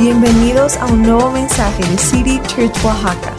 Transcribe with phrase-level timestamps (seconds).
[0.00, 3.34] Bienvenidos a un nuevo mensaje de City Church Oaxaca.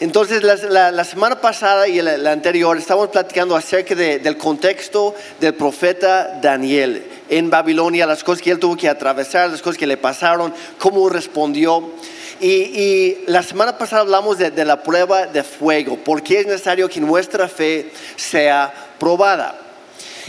[0.00, 6.38] Entonces, la, semana pasada y la, anterior estábamos platicando acerca de- del contexto del profeta
[6.42, 10.52] Daniel en Babilonia, las cosas que él tuvo que atravesar, las cosas que le pasaron,
[10.78, 11.92] cómo respondió.
[12.40, 16.88] Y, y la semana pasada hablamos de, de la prueba de fuego, porque es necesario
[16.88, 19.56] que nuestra fe sea probada.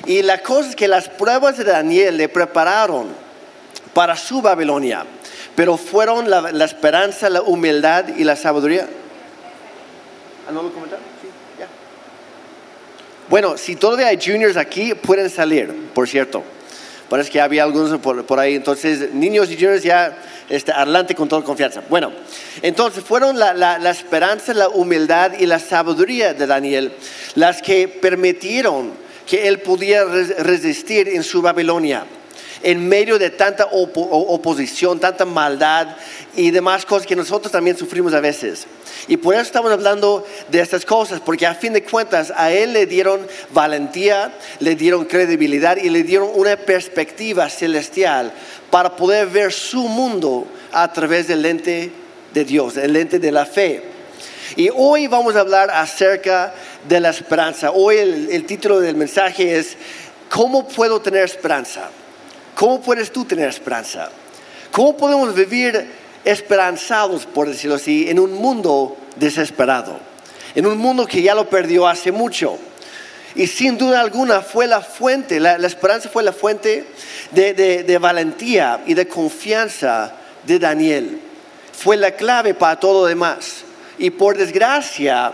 [0.05, 3.30] Y la cosa es que las pruebas de Daniel le prepararon
[3.93, 5.05] para su Babilonia,
[5.55, 8.87] pero fueron la, esperanza, la humildad y la sabiduría.
[10.47, 10.69] ¿Ah, no lo?
[10.69, 10.73] Sí,
[11.59, 11.67] ya.
[13.29, 16.43] Bueno, si todavía hay juniors aquí, pueden salir, por cierto.
[17.09, 18.55] Parece que había algunos por, por ahí.
[18.55, 20.17] Entonces, niños y juniors ya
[20.47, 21.81] este, adelante con toda confianza.
[21.89, 22.13] Bueno,
[22.61, 26.93] entonces fueron la, la- esperanza, la humildad y la sabiduría de Daniel
[27.35, 28.93] las que permitieron
[29.27, 32.05] que él pudiera res- resistir en su Babilonia
[32.63, 35.95] en medio de tanta oposición, tanta maldad
[36.35, 38.67] y demás cosas que nosotros también sufrimos a veces.
[39.07, 42.73] Y por eso estamos hablando de estas cosas, porque a fin de cuentas a él
[42.73, 48.31] le dieron valentía, le dieron credibilidad y le dieron una perspectiva celestial
[48.69, 51.91] para poder ver su mundo a través del lente
[52.33, 53.83] de Dios, el lente de la fe.
[54.55, 56.53] Y hoy vamos a hablar acerca
[56.87, 57.71] de la esperanza.
[57.71, 59.77] Hoy el, el título del mensaje es,
[60.29, 61.89] ¿cómo puedo tener esperanza?
[62.55, 64.09] ¿Cómo puedes tú tener esperanza?
[64.71, 65.89] ¿Cómo podemos vivir
[66.23, 69.99] esperanzados, por decirlo así, en un mundo desesperado?
[70.55, 72.57] En un mundo que ya lo perdió hace mucho.
[73.35, 76.85] Y sin duda alguna fue la fuente, la, esperanza fue la fuente
[77.31, 80.13] de, de- de valentía y de confianza
[80.45, 81.21] de Daniel.
[81.71, 83.63] Fue la clave para todo lo demás.
[83.97, 85.33] Y por desgracia,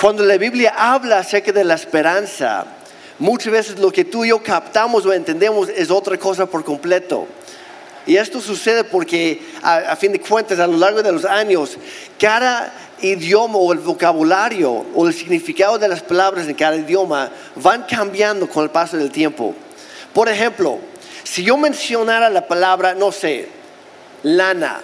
[0.00, 2.64] cuando la Biblia habla acerca de la esperanza,
[3.18, 7.26] muchas veces lo que tú y yo captamos o entendemos es otra cosa por completo.
[8.06, 11.76] Y esto sucede porque, a, fin de cuentas, a lo largo de los años,
[12.18, 17.82] cada idioma o el vocabulario o el significado de las palabras en cada idioma van
[17.82, 19.54] cambiando con el paso del tiempo.
[20.14, 20.78] Por ejemplo,
[21.22, 23.50] si yo mencionara la palabra, no sé,
[24.22, 24.80] lana,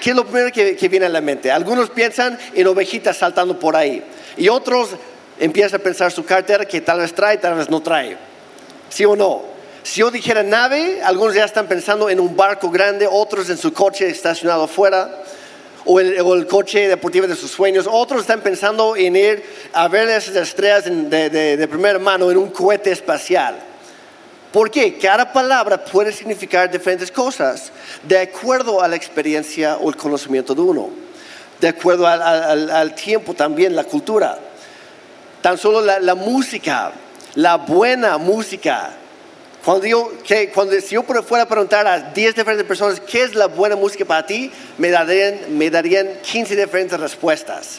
[0.00, 1.50] ¿qué es lo primero que, que viene a la mente?
[1.50, 4.00] Algunos piensan en ovejitas saltando por ahí
[4.36, 4.90] y otros
[5.38, 8.16] empiezan a pensar su cartera que tal vez trae, tal vez no trae.
[8.88, 9.56] ¿Sí o no?
[9.82, 13.72] Si yo dijera nave, algunos ya están pensando en un barco grande, otros en su
[13.72, 15.22] coche estacionado afuera,
[15.84, 20.34] o el, coche deportivo de sus sueños, otros están pensando en ir a ver esas
[20.34, 23.54] estrellas de, primera mano en un cohete espacial.
[24.52, 24.98] ¿Por qué?
[24.98, 27.70] Cada palabra puede significar diferentes cosas
[28.02, 30.90] de acuerdo a la experiencia o el conocimiento de uno,
[31.60, 34.36] de acuerdo al tiempo también, la cultura.
[35.46, 36.90] Tan solo la, música,
[37.36, 38.90] la buena música.
[39.64, 43.36] Cuando yo, que, cuando, si yo fuera a preguntar a 10 diferentes personas qué es
[43.36, 47.78] la buena música para ti, me darían, me darían 15 diferentes respuestas.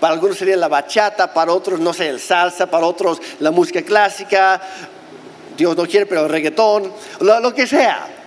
[0.00, 3.82] Para algunos sería la bachata, para otros, no sé, el salsa, para otros la música
[3.82, 4.58] clásica,
[5.58, 6.90] Dios no quiere, pero el reggaetón,
[7.20, 8.17] lo que sea.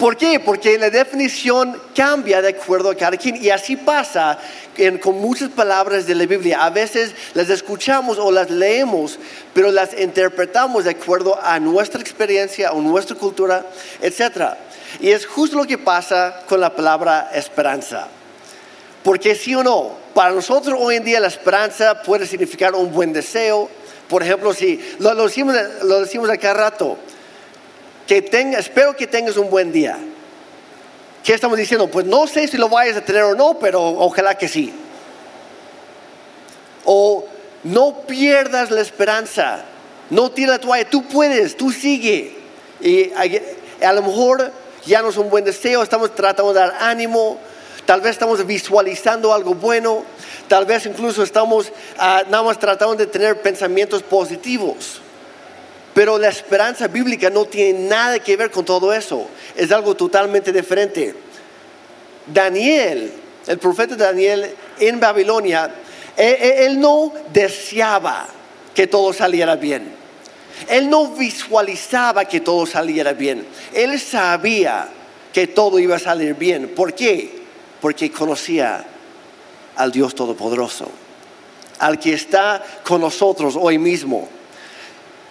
[0.00, 0.40] ¿Por qué?
[0.40, 4.38] Porque la definición cambia de acuerdo a cada quien y así pasa
[4.78, 6.64] en- con muchas palabras de la Biblia.
[6.64, 9.18] A veces las escuchamos o las leemos,
[9.52, 13.66] pero las interpretamos de acuerdo a nuestra experiencia o nuestra cultura,
[14.00, 14.54] etc.
[15.00, 18.08] Y es justo lo que pasa con la palabra esperanza.
[19.04, 23.12] Porque sí o no, para nosotros hoy en día la esperanza puede significar un buen
[23.12, 23.68] deseo.
[24.08, 26.96] Por ejemplo, si lo, lo decimos, lo decimos a cada rato,
[28.10, 29.96] que tenga, espero que tengas un buen día.
[31.22, 31.86] ¿Qué estamos diciendo?
[31.86, 34.74] Pues no sé si lo vayas a tener o no, pero ojalá que sí.
[36.84, 37.24] O
[37.62, 39.64] no pierdas la esperanza,
[40.10, 42.36] no tires la toalla, tú puedes, tú sigue.
[42.80, 44.50] Y a, a lo mejor
[44.84, 47.38] ya no es un buen deseo, estamos tratando de dar ánimo,
[47.86, 50.02] tal vez estamos visualizando algo bueno,
[50.48, 55.00] tal vez incluso estamos ah, nada más tratando de tener pensamientos positivos.
[55.94, 59.26] Pero la esperanza bíblica no tiene nada que ver con todo eso.
[59.56, 61.14] Es algo totalmente diferente.
[62.26, 63.12] Daniel,
[63.46, 65.70] el profeta Daniel en Babilonia,
[66.16, 68.28] él, él- él no deseaba
[68.74, 69.92] que todo saliera bien.
[70.68, 73.46] Él no visualizaba que todo saliera bien.
[73.72, 74.88] Él sabía
[75.32, 76.68] que todo iba a salir bien.
[76.68, 77.40] ¿Por qué?
[77.80, 78.84] Porque conocía
[79.76, 80.88] al Dios Todopoderoso,
[81.78, 84.28] al que está con nosotros hoy mismo.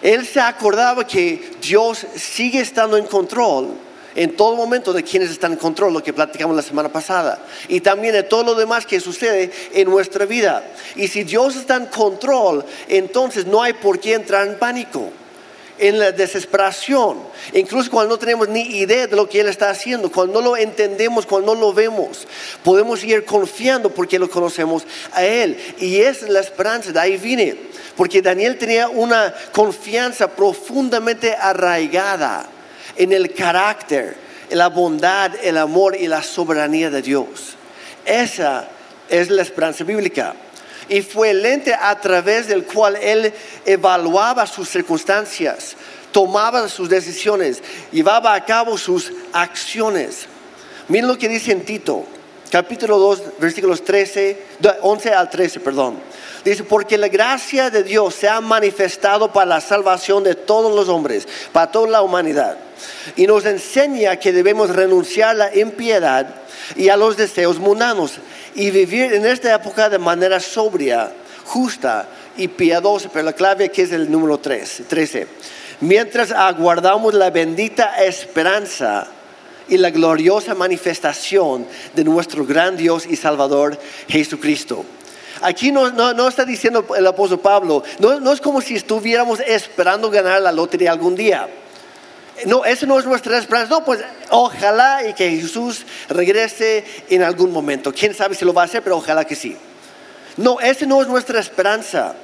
[0.02, 3.68] Él se acordaba que Dios sigue estando en control
[4.14, 7.38] en todo momento de quienes están en control, lo que platicamos la semana pasada,
[7.68, 10.64] y también de todo lo demás que sucede en nuestra vida.
[10.96, 15.10] Y si Dios está en control, entonces no hay por qué entrar en pánico.
[15.80, 17.16] en la desesperación,
[17.54, 20.56] incluso cuando no tenemos ni idea de lo que Él está haciendo, cuando no lo
[20.58, 22.28] entendemos, cuando no lo vemos,
[22.62, 25.56] podemos ir confiando porque lo conocemos a Él.
[25.78, 27.56] Y es la esperanza, de ahí viene,
[28.00, 32.46] porque Daniel tenía una confianza profundamente arraigada
[32.96, 34.16] en el carácter,
[34.48, 37.56] en la bondad, el amor y la soberanía de Dios.
[38.06, 38.66] Esa
[39.10, 40.34] es la esperanza bíblica
[40.88, 43.34] y fue el lente a través del cual él
[43.66, 45.76] evaluaba sus circunstancias,
[46.10, 47.62] tomaba sus decisiones,
[47.92, 50.24] llevaba a cabo sus acciones.
[50.88, 52.06] Miren lo que dice en Tito,
[52.50, 54.38] capítulo 2, versículos 13,
[54.80, 56.00] 11 al 13, perdón.
[56.44, 60.88] Dice, porque la gracia de Dios se ha manifestado para la salvación de todos los
[60.88, 62.56] hombres, para toda la humanidad.
[63.16, 66.34] Y nos enseña que debemos renunciar a la impiedad
[66.76, 68.14] y a los deseos mundanos
[68.54, 71.12] y vivir en esta época de manera sobria,
[71.44, 73.10] justa y piadosa.
[73.12, 75.26] Pero la clave aquí es el número 13.
[75.80, 79.06] Mientras aguardamos la bendita esperanza
[79.68, 83.78] y la gloriosa manifestación de nuestro gran Dios y Salvador
[84.08, 84.84] Jesucristo.
[85.42, 90.42] Aquí no, está diciendo el apóstol Pablo, no, no es como si estuviéramos esperando ganar
[90.42, 91.48] la lotería algún día
[92.46, 93.74] no, eso no es nuestra esperanza.
[93.74, 94.00] No, pues
[94.30, 97.92] ojalá y que Jesús regrese en algún momento.
[97.92, 99.56] Quién sabe si lo va a hacer, pero ojalá que sí.
[100.36, 102.14] No, esa no es nuestra esperanza.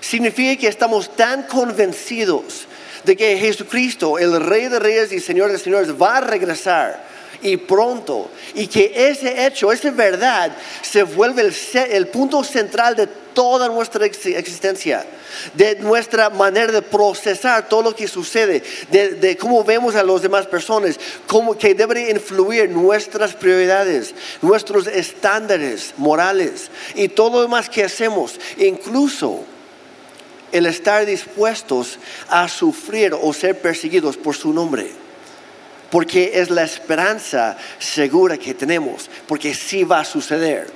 [0.00, 2.66] Significa que estamos tan convencidos
[3.04, 7.13] de que Jesucristo, el Rey de Reyes y Señor de Señores, va a regresar
[7.44, 8.30] y pronto.
[8.54, 11.48] Y que ese hecho, esa verdad, se vuelve
[11.90, 15.04] el, punto central de toda nuestra existencia,
[15.52, 20.46] de nuestra manera de procesar todo lo que sucede, de, cómo vemos a las demás
[20.46, 27.84] personas, cómo que debe influir nuestras prioridades, nuestros estándares morales y todo lo demás que
[27.84, 29.44] hacemos, incluso
[30.50, 31.98] el estar dispuestos
[32.28, 35.03] a sufrir o ser perseguidos por su nombre
[35.94, 40.66] porque es la esperanza segura que tenemos, porque sí va a suceder.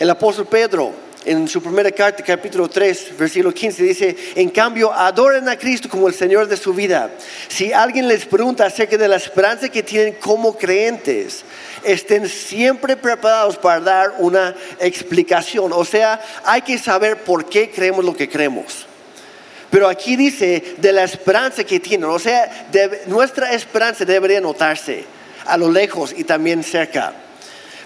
[0.00, 0.92] El apóstol Pedro,
[1.24, 6.08] en su primera carta, capítulo 3, versículo 15, dice, en cambio, adoren a Cristo como
[6.08, 7.08] el Señor de su vida.
[7.46, 11.44] Si alguien les pregunta acerca de la esperanza que tienen como creyentes,
[11.84, 15.72] estén siempre preparados para dar una explicación.
[15.72, 18.86] O sea, hay que saber por qué creemos lo que creemos.
[19.70, 22.08] Pero aquí dice de la esperanza que tienen.
[22.08, 22.68] O sea,
[23.06, 25.04] nuestra esperanza debería notarse
[25.44, 27.12] a lo lejos y también cerca.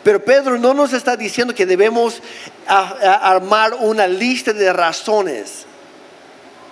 [0.03, 2.23] Pero Pedro no nos está diciendo que debemos
[2.67, 5.67] armar una lista de razones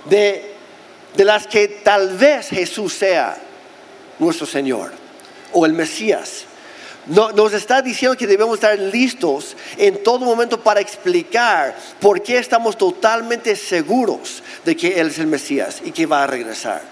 [0.06, 0.54] de,
[1.14, 3.36] de las que tal vez Jesús sea
[4.18, 4.92] nuestro Señor
[5.52, 6.47] o el Mesías
[7.08, 12.76] nos está diciendo que debemos estar listos en todo momento para explicar por qué estamos
[12.76, 16.82] totalmente seguros de que Él es el Mesías y que va a regresar.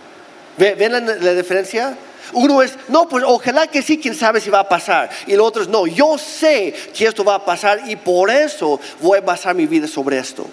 [0.57, 1.97] ¿Ven la, diferencia?
[2.33, 5.11] Uno es, no, pues ojalá que sí, quién sabe si va a pasar.
[5.27, 8.81] Y el otro es, no, yo sé que esto va a pasar y por eso
[9.03, 10.47] voy a basar mi vida sobre esto.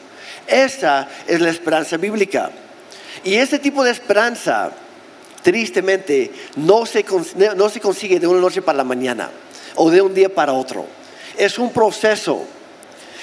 [0.45, 2.51] Esa es la esperanza bíblica.
[3.24, 4.71] Y ese tipo de esperanza,
[5.42, 6.83] tristemente, no
[7.56, 9.30] no se consigue de una noche para la mañana
[9.75, 10.85] o de un día para otro.
[11.37, 12.45] Es un proceso.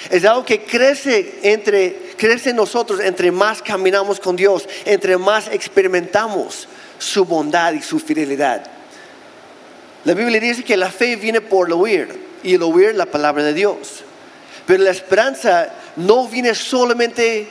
[0.09, 6.67] Es algo que crece entre crece nosotros entre más caminamos con Dios, entre más experimentamos
[6.99, 8.63] su bondad y su fidelidad.
[10.05, 13.43] La Biblia dice que la fe viene por el oír y el oír la palabra
[13.43, 14.03] de Dios.
[14.65, 17.47] Pero la esperanza no viene solamente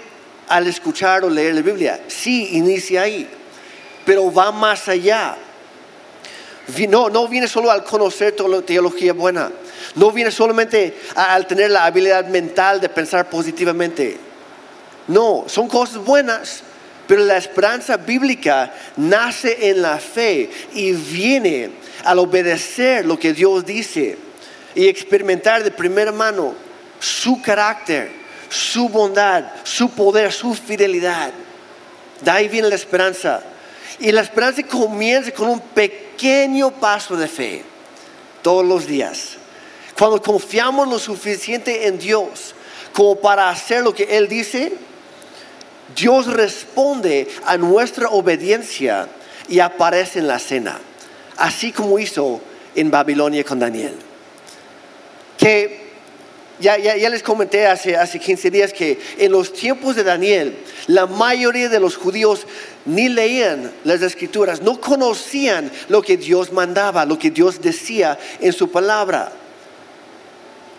[0.49, 2.00] al escuchar o leer la Biblia.
[2.09, 3.28] Sí, inicia ahí,
[4.04, 5.37] pero va más allá.
[6.88, 9.50] No, no viene solo al conocer teología buena.
[9.97, 14.17] No viene solamente al tener la habilidad mental de pensar positivamente.
[15.09, 16.62] No, son cosas buenas,
[17.07, 21.71] pero la esperanza bíblica nace en la fe y viene
[22.05, 24.17] al obedecer lo que Dios dice
[24.75, 26.55] y experimentar de primera mano
[27.00, 28.12] su carácter,
[28.49, 31.33] su bondad, su poder, su fidelidad.
[32.21, 33.43] De ahí viene la esperanza.
[33.99, 37.62] Y la esperanza comienza con un pequeño paso de fe
[38.42, 39.37] todos los días.
[39.99, 42.54] Cuando confiamos lo suficiente en Dios
[42.92, 44.73] como para hacer lo que Él dice,
[45.94, 49.09] Dios responde a nuestra obediencia
[49.49, 50.78] y aparece en la cena,
[51.37, 52.40] así como hizo
[52.75, 53.94] en Babilonia con Daniel.
[55.37, 55.90] Que
[56.61, 60.56] ya, les comenté hace, hace 15 días que en los tiempos de Daniel,
[60.87, 62.47] la mayoría de los judíos
[62.87, 68.53] ni leían las escrituras, no conocían lo que Dios mandaba, lo que Dios decía en
[68.53, 69.33] su palabra.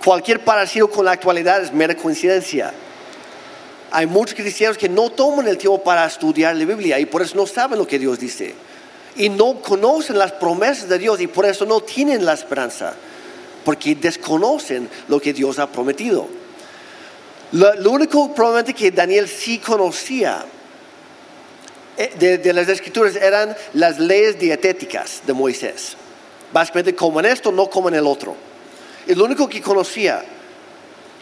[0.04, 2.74] Cualquier parecido con la actualidad es mera coincidencia.
[3.94, 7.36] hay muchos cristianos que no toman el tiempo para estudiar la Biblia y por eso
[7.36, 8.56] no saben lo que Dios dice.
[9.18, 12.94] Y no conocen las promesas de Dios y por eso no tienen la esperanza.
[13.66, 16.28] Porque desconocen lo que Dios ha prometido.
[17.52, 20.46] Lo, lo único probablemente que Daniel sí conocía
[22.20, 25.96] de, de las escrituras eran las leyes dietéticas de Moisés.
[26.54, 28.36] Básicamente comen esto, no comen el otro.
[29.08, 30.24] Es lo único que conocía.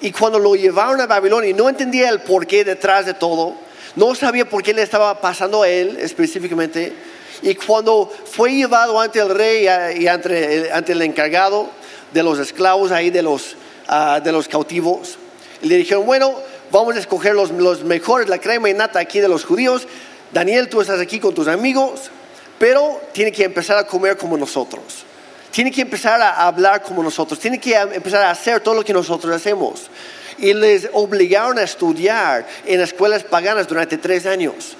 [0.02, 3.56] Y cuando lo llevaron a Babilonia, no entendía el porqué detrás de todo.
[3.96, 6.94] No sabía por qué le estaba pasando a él específicamente.
[7.42, 9.68] Y cuando fue llevado ante el rey
[10.00, 11.70] y ante, el encargado
[12.14, 13.56] de los esclavos ahí, de los,
[13.90, 15.18] uh, de los cautivos,
[15.62, 16.34] le dijeron, bueno,
[16.72, 19.88] vamos a escoger los, los mejores, la crema y nata aquí de los judíos.
[20.32, 22.12] Daniel, tú estás aquí con tus amigos,
[22.60, 25.06] pero tiene que empezar a comer como nosotros.
[25.52, 27.40] Tiene que empezar a hablar como nosotros.
[27.40, 29.90] Tiene que empezar a hacer todo lo que nosotros hacemos.
[30.38, 34.76] Y les obligaron a estudiar en escuelas paganas durante tres años.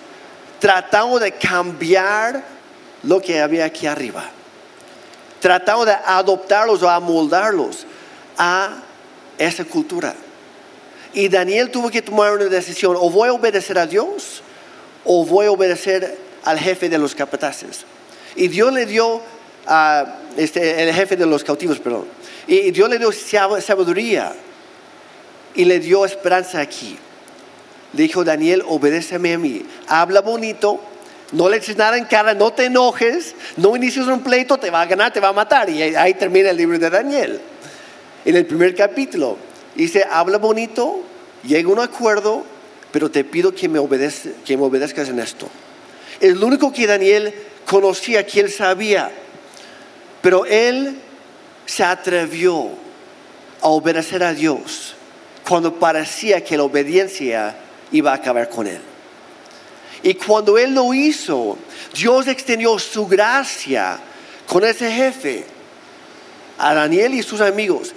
[0.60, 2.44] Tratando de cambiar
[3.04, 4.30] lo que había aquí arriba.
[5.40, 7.88] Tratando de adoptarlos o amoldarlos
[8.38, 8.78] a
[9.38, 10.14] esa cultura.
[11.14, 12.96] Y Daniel tuvo que tomar una decisión.
[13.00, 14.44] O voy a obedecer a Dios
[15.12, 17.84] o voy a obedecer al jefe de los capataces.
[18.36, 19.24] Y Dios le dio
[19.66, 22.06] a este, el jefe de los cautivos, perdón.
[22.46, 24.34] Y Dios le dio sabiduría
[25.56, 26.96] y le dio esperanza aquí.
[27.94, 29.66] Le dijo, Daniel, obedéceme a mí.
[29.88, 30.80] Habla bonito,
[31.32, 34.82] no le eches nada en cara, no te enojes, no inicies un pleito, te va
[34.82, 35.72] a ganar, te va a matar.
[35.72, 37.42] Y ahí termina el libro de Daniel.
[38.26, 39.38] En el primer capítulo,
[39.74, 41.02] dice, habla bonito,
[41.44, 42.44] llega a un acuerdo,
[42.92, 45.48] pero te pido que me, obedezcas en esto.
[46.20, 47.34] Es lo único que Daniel
[47.66, 49.12] conocía, que él sabía.
[50.22, 50.98] Pero él
[51.66, 52.70] se atrevió
[53.62, 54.96] a obedecer a Dios
[55.48, 57.56] cuando parecía que la obediencia
[57.92, 58.82] iba a acabar con él.
[60.02, 61.58] Y cuando él lo hizo,
[61.94, 64.00] Dios extendió su gracia
[64.48, 65.46] con ese jefe,
[66.58, 67.94] a Daniel y sus amigos.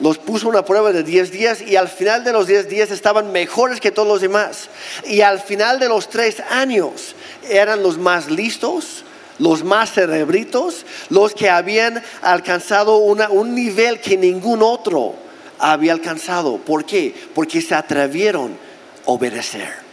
[0.00, 3.32] Los puso una prueba de 10 días y al final de los 10 días estaban
[3.32, 4.68] mejores que todos los demás.
[5.06, 7.14] Y al final de los tres años
[7.48, 9.04] eran los más listos,
[9.38, 15.14] los más cerebritos, los que habían alcanzado un nivel que ningún otro
[15.58, 16.58] había alcanzado.
[16.58, 17.14] ¿Por qué?
[17.34, 19.88] Porque se atrevieron a obedecer.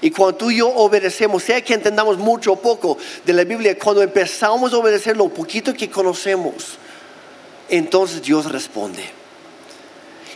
[0.00, 3.78] Y cuando tú y yo obedecemos, sea que entendamos mucho o poco de la Biblia,
[3.78, 6.78] cuando empezamos a obedecer lo poquito que conocemos,
[7.68, 9.04] entonces Dios responde.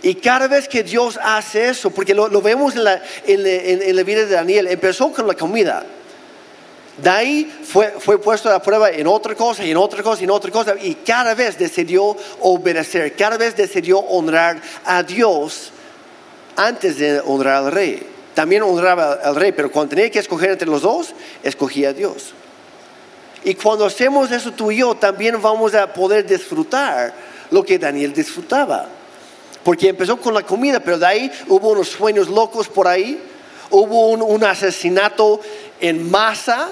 [0.02, 4.24] Y cada vez que Dios hace eso, porque lo, vemos en la, en la vida
[4.24, 5.84] de Daniel, empezó con la comida.
[6.98, 10.50] De ahí fue, fue puesto a prueba en otra cosa, en otra cosa, en otra
[10.50, 15.70] cosa, y cada vez decidió obedecer, cada vez decidió honrar a Dios
[16.56, 18.04] antes de honrar al rey.
[18.34, 22.34] También honraba al rey, pero cuando tenía que escoger entre los dos, escogía a Dios.
[23.44, 27.14] Y cuando hacemos eso tú y yo, también vamos a poder disfrutar
[27.50, 28.88] lo que Daniel disfrutaba.
[29.62, 33.20] Porque empezó con la comida, pero de ahí hubo unos sueños locos por ahí,
[33.70, 35.40] hubo un, asesinato
[35.80, 36.70] en masa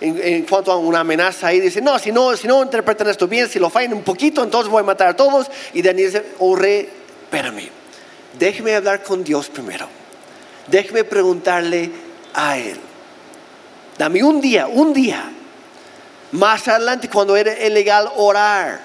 [0.00, 3.48] en, cuanto a una amenaza ahí, dice, no, si no, si no interpretan esto bien,
[3.48, 5.48] si lo fallan un poquito, entonces voy a matar a todos.
[5.72, 6.88] Y Daniel dice, oh rey,
[7.22, 7.68] espérame,
[8.38, 9.86] déjeme hablar con Dios primero.
[10.66, 11.90] Déjeme preguntarle
[12.34, 12.78] a Él.
[13.98, 15.30] Dame un día, un día.
[16.32, 18.80] Más adelante, cuando era ilegal orar,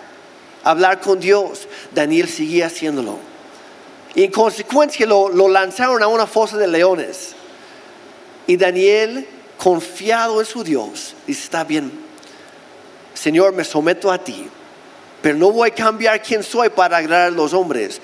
[0.64, 3.18] hablar con Dios, Daniel seguía haciéndolo.
[4.16, 7.36] Y en consecuencia lo, lanzaron a una fosa de leones.
[8.48, 9.28] Y Daniel
[9.58, 11.92] confiado en su Dios, dice, está bien,
[13.14, 14.48] Señor, me someto a ti,
[15.22, 18.02] pero no voy a cambiar quién soy para agradar a los hombres.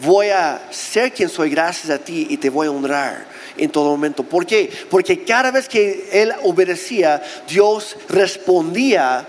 [0.00, 3.90] Voy a ser quien soy gracias a ti y te voy a honrar en todo
[3.90, 4.22] momento.
[4.22, 4.70] ¿Por qué?
[4.90, 9.26] Porque cada vez que él obedecía, Dios respondía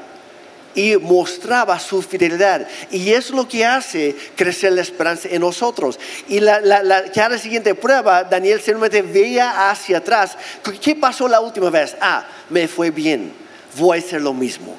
[0.76, 2.68] y mostraba su fidelidad.
[2.92, 6.00] Y es lo que hace crecer la esperanza en nosotros.
[6.28, 10.38] Y la, la, cada siguiente prueba, Daniel simplemente veía hacia atrás.
[10.82, 11.96] ¿Qué pasó la última vez?
[12.02, 13.32] Ah, me fue bien.
[13.78, 14.76] Voy a hacer lo mismo.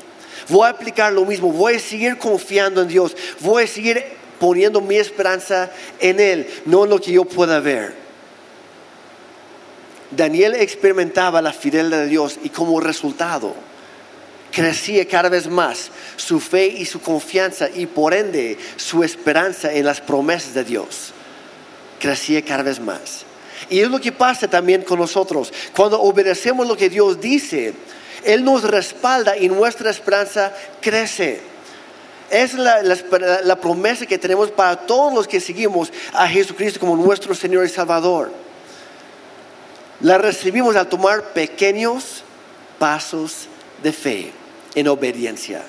[0.48, 1.50] Voy a aplicar lo mismo.
[1.50, 3.16] Voy a seguir confiando en Dios.
[3.40, 4.04] Voy a seguir
[4.38, 8.05] poniendo mi esperanza en Él, no en lo que yo pueda ver.
[10.10, 13.54] Daniel experimentaba la fidelidad de Dios y como resultado
[14.56, 19.84] crecía cada vez más su fe y su confianza y por ende su esperanza en
[19.84, 21.12] las promesas de Dios.
[22.00, 23.26] Crecía cada vez más.
[23.68, 25.52] Y es lo que pasa también con nosotros.
[25.74, 27.74] Cuando obedecemos lo que Dios dice,
[28.24, 31.40] Él nos respalda y nuestra esperanza crece.
[32.30, 37.34] Es la, la, promesa que tenemos para todos los que seguimos a Jesucristo como nuestro
[37.34, 38.45] Señor y Salvador.
[40.06, 42.22] La recibimos al tomar pequeños
[42.78, 43.48] pasos
[43.82, 44.30] de fe
[44.76, 45.64] en obediencia.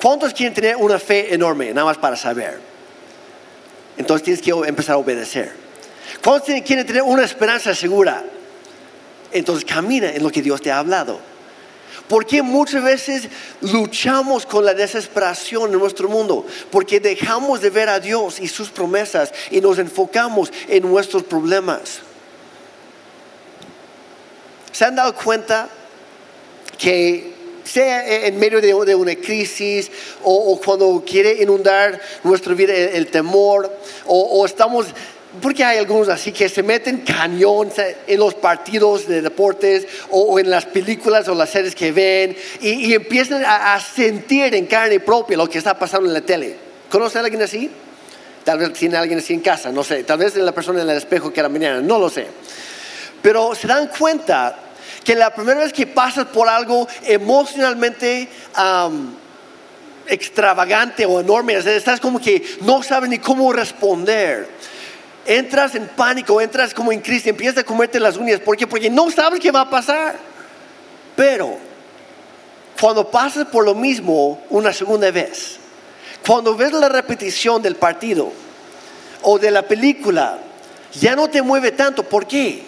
[0.00, 1.70] ¿Cuántos quieren tener una fe enorme?
[1.74, 2.58] Nada más para saber.
[3.98, 5.52] Entonces tienes que empezar a obedecer.
[6.24, 8.24] ¿Cuántos quieren tener una esperanza segura?
[9.30, 11.20] Entonces camina en lo que Dios te ha hablado.
[12.08, 13.28] Porque muchas veces
[13.60, 16.46] luchamos con la desesperación en nuestro mundo?
[16.70, 22.00] Porque dejamos de ver a Dios y sus promesas y nos enfocamos en nuestros problemas.
[24.72, 25.68] ¿Se han dado cuenta
[26.78, 27.34] que
[27.64, 29.90] sea en medio de, una crisis
[30.22, 33.70] o, cuando quiere inundar nuestra vida el, temor
[34.06, 34.86] o estamos
[35.40, 37.70] porque hay algunos así que se meten cañón
[38.06, 42.92] en los partidos de deportes o, en las películas o las series que ven y,
[42.92, 46.56] empiezan a, sentir en carne propia lo que está pasando en la tele.
[46.90, 47.70] ¿Conoce a alguien así?
[48.44, 50.02] Tal vez tiene alguien así en casa, no sé.
[50.02, 52.26] Tal vez la persona en el espejo que era mañana, no lo sé.
[53.22, 54.56] Pero se dan cuenta
[55.04, 58.28] que la primera vez que pasas por algo emocionalmente
[60.06, 64.48] extravagante o enorme, estás como que no sabes ni cómo responder
[65.26, 68.40] entras en pánico, entras como en crisis, empiezas a comerte las uñas.
[68.40, 68.66] ¿Por qué?
[68.66, 70.16] Porque no sabes qué va a pasar.
[71.14, 71.56] Pero
[72.80, 75.58] cuando pasas por lo mismo una segunda vez,
[76.26, 78.32] cuando ves la repetición del partido
[79.22, 80.38] o de la película,
[80.98, 82.02] ya no te mueve tanto.
[82.02, 82.64] ¿Por qué?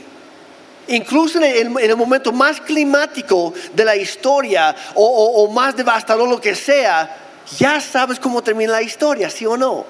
[0.88, 6.54] Incluso en el, momento más climático de la historia o, o más devastador, lo que
[6.54, 7.16] sea,
[7.58, 9.84] ya sabes cómo termina la historia, ¿sí o no?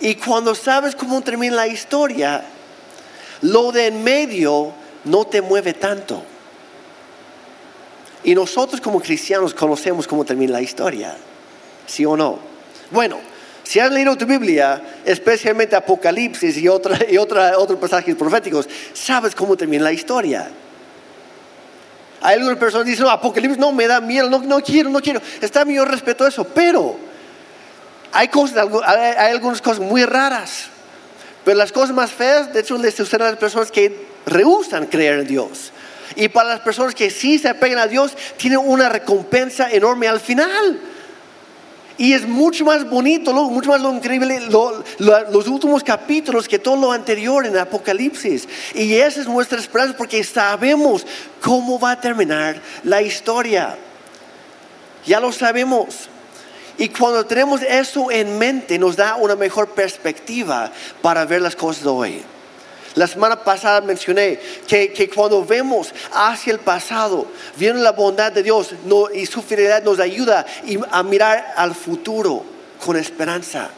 [0.00, 2.42] Y cuando sabes cómo termina la historia,
[3.42, 4.72] lo de en medio
[5.04, 6.22] no te mueve tanto.
[8.22, 11.16] Y nosotros como cristianos conocemos cómo termina la historia,
[11.86, 12.38] ¿sí o no?
[12.90, 13.18] Bueno,
[13.70, 19.56] si has leído tu Biblia, especialmente Apocalipsis y, otra, y otros pasajes proféticos, sabes cómo
[19.56, 20.50] termina la historia.
[22.20, 25.00] Hay algunas personas que dicen, no, Apocalipsis no me da miedo, no, no quiero, no
[25.00, 25.22] quiero.
[25.40, 26.96] Está bien, yo respeto eso, pero
[28.10, 30.64] hay, cosas, hay algunas cosas muy raras,
[31.44, 35.20] pero las cosas más feas, de hecho, les suceden a las personas que rehusan creer
[35.20, 35.70] en Dios.
[36.16, 40.18] Y para las personas que sí se apegan a Dios, tienen una recompensa enorme al
[40.18, 40.89] final.
[41.98, 46.92] Y es mucho más bonito, mucho más lo increíble los últimos capítulos que todo lo
[46.92, 48.48] anterior en Apocalipsis.
[48.74, 51.06] Y esa es nuestra esperanza porque sabemos
[51.42, 53.76] cómo va a terminar la historia.
[55.06, 56.08] Ya lo sabemos.
[56.78, 60.72] Y cuando tenemos eso en mente nos da una mejor perspectiva
[61.02, 62.22] para ver las cosas de hoy.
[62.96, 67.26] La semana pasada mencioné que, cuando vemos hacia el pasado,
[67.56, 68.74] viendo la bondad de Dios
[69.14, 70.44] y su fidelidad nos ayuda
[70.90, 72.44] a mirar al futuro
[72.84, 73.70] con esperanza.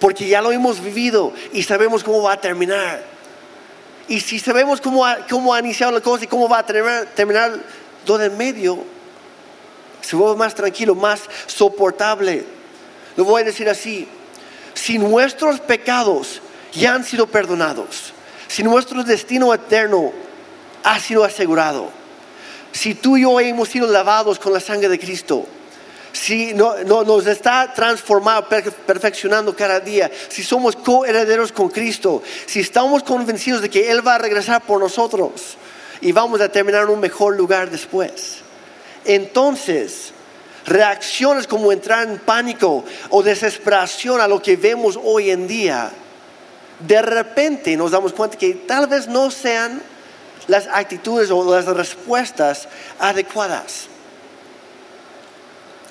[0.00, 3.04] Porque ya lo hemos vivido y sabemos cómo va a terminar.
[4.08, 7.06] Y si sabemos cómo ha, cómo ha iniciado la cosa y cómo va a terminar,
[7.14, 7.52] terminar
[8.04, 8.82] todo en medio,
[10.00, 12.44] se vuelve más tranquilo, más soportable.
[13.16, 14.08] Lo voy a decir así,
[14.74, 18.12] si nuestros pecados ya han sido perdonados,
[18.48, 20.12] si nuestro destino eterno
[20.84, 21.90] ha sido asegurado,
[22.72, 25.46] si tú y yo hemos sido lavados con la sangre de Cristo,
[26.12, 33.02] si no, nos está transformando, perfeccionando cada día, si somos coherederos con Cristo, si estamos
[33.02, 35.56] convencidos de que Él va a regresar por nosotros
[36.00, 38.42] y vamos a terminar en un mejor lugar después
[39.04, 40.12] entonces
[40.66, 45.90] reacciones como entrar en pánico o desesperación a lo que vemos hoy en día,
[46.86, 49.82] de repente nos damos cuenta que tal vez no sean
[50.48, 52.68] las actitudes o las respuestas
[52.98, 53.86] adecuadas.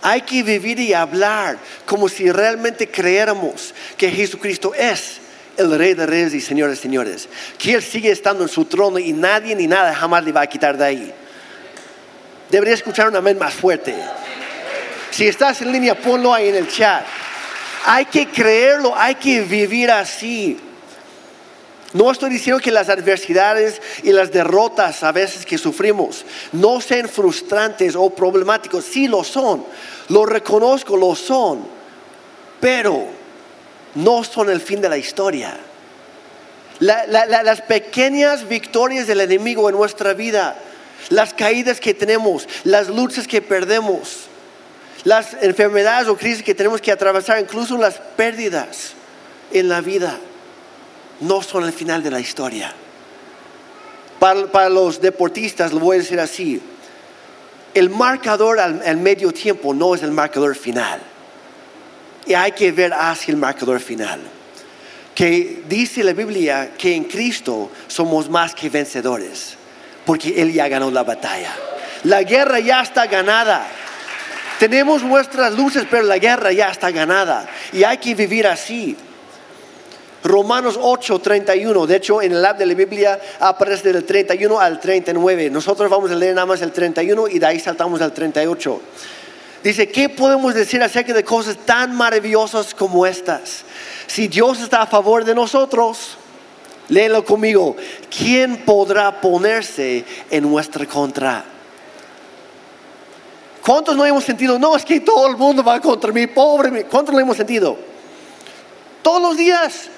[0.01, 5.19] Hay que vivir y hablar como si realmente creyéramos que Jesucristo es
[5.57, 9.13] el Rey de Reyes y Señores Señores, que Él sigue estando en su trono y
[9.13, 11.13] nadie ni nada jamás le va a quitar de ahí.
[12.49, 13.95] Debería escuchar un amén más fuerte.
[15.11, 17.05] Si estás en línea, ponlo ahí en el chat.
[17.85, 20.57] Hay que creerlo, hay que vivir así.
[21.93, 27.09] No estoy diciendo que las adversidades y las derrotas a veces que sufrimos no sean
[27.09, 28.85] frustrantes o problemáticos.
[28.85, 29.65] Sí lo son.
[30.09, 31.65] Lo reconozco, lo son.
[32.59, 33.05] Pero
[33.95, 35.57] no son el fin de la historia.
[36.79, 40.57] las pequeñas victorias del enemigo en nuestra vida
[41.09, 44.27] las caídas que tenemos, las luchas que perdemos,
[45.03, 48.93] las enfermedades o crisis que tenemos que atravesar, incluso las pérdidas
[49.51, 50.17] en la vida,
[51.21, 52.73] no son el final de la historia.
[54.19, 56.61] Para, los deportistas, lo voy a decir así,
[57.73, 61.01] el marcador al, medio tiempo no es el marcador final.
[62.27, 64.19] Y hay que ver hacia el marcador final.
[65.15, 69.55] que dice la Biblia que en Cristo somos más que vencedores,
[70.05, 71.53] porque Él ya ganó la batalla.
[72.03, 73.65] La guerra ya está ganada.
[74.59, 77.49] Tenemos nuestras luces, pero la guerra ya está ganada.
[77.73, 78.95] Y hay que vivir así.
[80.23, 81.87] Romanos 8, 31.
[81.87, 85.49] De hecho, en el lab de la Biblia aparece del 31 al 39.
[85.49, 88.81] Nosotros vamos a leer nada más el 31 y de ahí saltamos al 38.
[89.63, 93.63] Dice, ¿qué podemos decir acerca de cosas tan maravillosas como estas?
[94.07, 96.17] Si Dios está a favor de nosotros,
[96.89, 97.75] léelo conmigo,
[98.15, 101.45] ¿quién podrá ponerse en nuestra contra?
[103.63, 104.57] ¿Cuántos no hemos sentido?
[104.57, 106.85] No, es que todo el mundo va contra mí, pobre.
[106.85, 107.77] ¿Cuántos lo hemos sentido?
[109.03, 109.90] Todos los días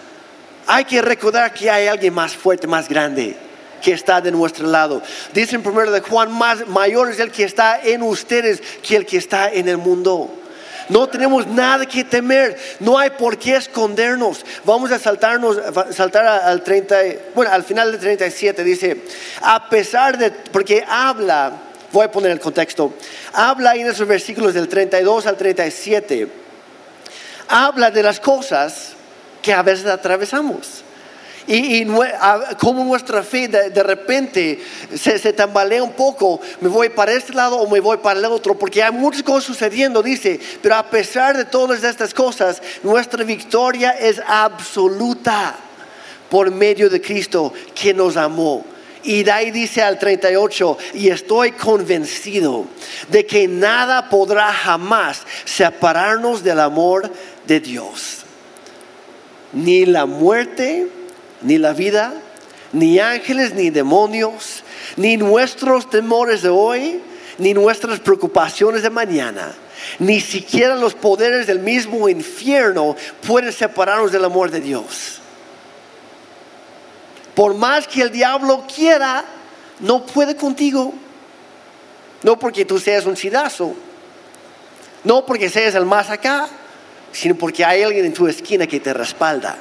[0.74, 3.38] hay que recordar que hay alguien más fuerte, más grande,
[3.80, 5.04] que está de nuestro lado.
[5.32, 9.06] Dice en primero de Juan, más mayor es el que está en ustedes que el
[9.06, 10.34] que está en el mundo.
[10.90, 14.44] No tenemos nada que temer, no hay por qué escondernos.
[14.66, 15.60] Vamos a saltarnos,
[15.92, 17.02] saltar al 30,
[17.36, 19.04] bueno, al final del 37 dice,
[19.44, 21.52] a pesar de, porque habla,
[21.92, 22.96] voy a poner el contexto,
[23.32, 26.28] habla en esos versículos del 32 al 37,
[27.48, 28.93] habla de las cosas
[29.44, 30.84] que a veces atravesamos.
[31.46, 31.86] Y,
[32.58, 34.64] como nuestra fe de, repente
[34.96, 38.26] se, se, tambalea un poco, me voy para este lado o me voy para el
[38.26, 43.26] otro, porque hay muchas cosas sucediendo, dice, pero a pesar de todas estas cosas, nuestra
[43.26, 45.56] victoria es absoluta
[46.30, 48.66] por medio de Cristo que nos amó.
[49.04, 52.66] Y de ahí dice al 38, y estoy convencido
[53.10, 57.12] de que nada podrá jamás separarnos del amor
[57.46, 58.23] de Dios.
[59.54, 60.88] Ni la muerte,
[61.42, 62.14] ni la vida,
[62.72, 64.64] ni ángeles, ni demonios,
[64.98, 67.02] ni nuestros temores de hoy,
[67.38, 69.54] ni nuestras preocupaciones de mañana,
[70.00, 75.20] ni siquiera los poderes del mismo infierno pueden separarnos del amor de Dios.
[77.36, 79.24] Por más que el diablo quiera,
[79.80, 80.94] no puede contigo.
[82.22, 83.76] No porque tú seas un sidazo,
[85.04, 86.48] no porque seas el más acá,
[87.14, 89.56] sino porque hay alguien en tu esquina que te respalda.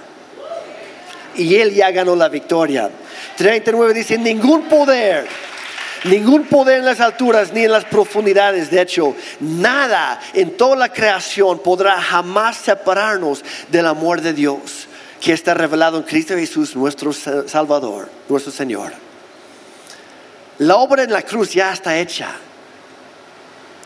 [1.36, 2.90] Y él ya ganó la victoria.
[3.36, 5.26] 39 dice, ningún poder,
[6.04, 10.92] ningún poder en las alturas ni en las profundidades, de hecho, nada en toda la
[10.92, 14.88] creación podrá jamás separarnos del amor de Dios
[15.20, 18.92] que está revelado en Cristo Jesús, nuestro Salvador, nuestro Señor.
[20.58, 22.28] La obra en la cruz ya está hecha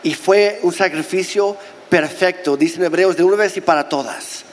[0.03, 1.57] y fue un sacrificio
[1.89, 4.43] perfecto, dicen Hebreos, de una vez y para todas.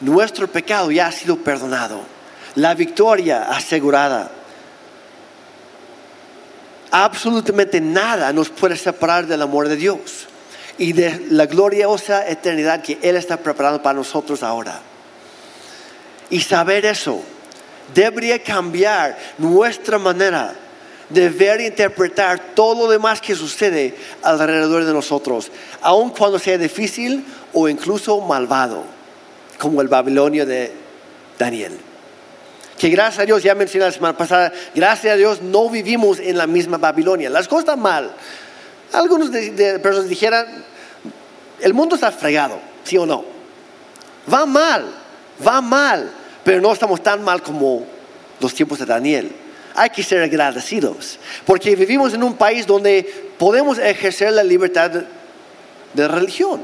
[0.00, 2.00] Nuestro pecado ya ha sido perdonado,
[2.56, 4.30] la victoria asegurada.
[6.90, 10.26] Absolutamente nada nos puede separar del amor de Dios
[10.76, 14.80] y de la gloriosa eternidad que Él está preparando para nosotros ahora.
[16.30, 17.22] Y saber eso
[17.94, 20.54] debería cambiar nuestra manera
[21.12, 26.58] de ver e interpretar todo lo demás que sucede alrededor de nosotros, aun cuando sea
[26.58, 28.84] difícil o incluso malvado,
[29.58, 30.72] como el Babilonio de
[31.38, 31.78] Daniel.
[32.78, 36.36] Que gracias a Dios, ya mencioné la semana pasada, gracias a Dios no vivimos en
[36.36, 37.30] la misma Babilonia.
[37.30, 38.10] Las cosas están mal,
[38.92, 40.46] algunos personas dijeran,
[41.60, 43.24] el mundo está fregado, ¿sí o no?
[44.32, 44.86] Va mal,
[45.46, 46.10] va mal,
[46.42, 47.84] pero no estamos tan mal como
[48.40, 49.41] los tiempos de Daniel.
[49.74, 53.02] Hay que ser agradecidos, porque vivimos en un país donde
[53.38, 54.90] podemos ejercer la libertad
[55.94, 56.62] de religión,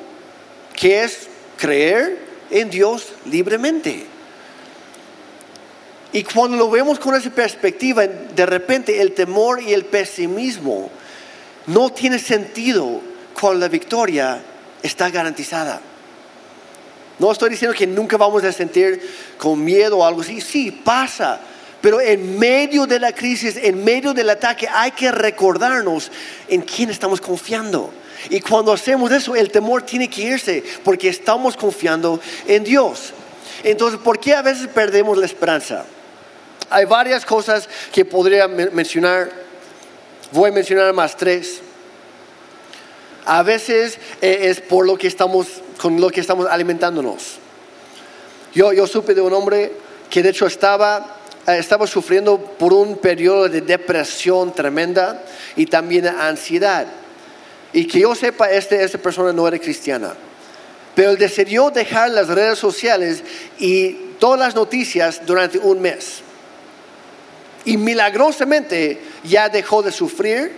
[0.75, 2.19] que es creer
[2.51, 4.07] en Dios libremente.
[6.13, 10.91] Y cuando lo vemos con esa perspectiva, de repente el temor y el pesimismo
[11.67, 13.01] no tiene sentido
[13.39, 14.41] cuando la victoria
[14.83, 15.81] está garantizada.
[17.19, 19.01] No estoy diciendo que nunca vamos a sentir
[19.37, 20.41] con miedo o algo así.
[20.41, 21.41] Sí, pasa.
[21.81, 26.11] Pero en medio de la crisis, en medio del ataque, hay que recordarnos
[26.49, 27.93] en quién estamos confiando.
[28.31, 33.13] Y cuando hacemos eso, el temor tiene que irse porque estamos confiando en Dios.
[33.63, 35.85] Entonces, ¿por qué a veces perdemos la esperanza?
[36.71, 39.49] Hay varias cosas que podría mencionar
[40.31, 41.61] Voy a mencionar más tres.
[43.25, 45.47] A veces eh, es por lo que estamos,
[45.81, 47.39] con lo que estamos alimentándonos.
[48.55, 49.73] Yo, yo supe de un hombre
[50.11, 51.18] que de hecho estaba,
[51.57, 55.23] estaba sufriendo por un periodo de depresión tremenda
[55.57, 56.87] y también de ansiedad.
[57.73, 60.15] Y que yo sepa, este, esta persona no era cristiana.
[60.95, 63.23] Pero él decidió dejar las redes sociales
[63.59, 66.23] y todas las noticias durante un mes.
[67.65, 70.53] Y milagrosamente ya dejó de sufrir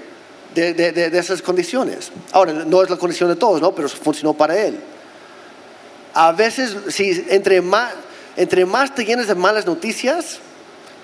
[0.54, 2.10] de, esas condiciones.
[2.32, 3.74] Ahora, no es la condición de todos, ¿no?
[3.74, 4.80] Pero funcionó para él.
[6.14, 7.92] a veces, si entre más,
[8.36, 10.40] entre más te llenes de malas noticias,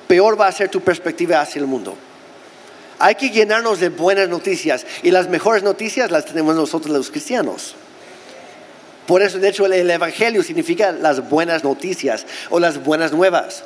[0.07, 1.97] peor va a ser tu perspectiva hacia el mundo.
[2.99, 7.75] Hay que llenarnos de buenas noticias y las mejores noticias las tenemos nosotros los cristianos.
[9.07, 13.63] Por eso, de hecho, el Evangelio significa las buenas noticias o las buenas nuevas.